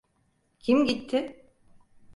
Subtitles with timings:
[0.59, 1.43] Kim gitti?